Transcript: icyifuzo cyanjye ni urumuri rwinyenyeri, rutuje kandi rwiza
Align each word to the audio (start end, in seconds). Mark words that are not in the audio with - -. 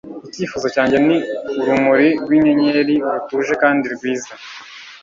icyifuzo 0.27 0.67
cyanjye 0.75 0.97
ni 1.05 1.17
urumuri 1.61 2.09
rwinyenyeri, 2.23 2.95
rutuje 3.13 3.53
kandi 3.61 3.85
rwiza 3.95 4.31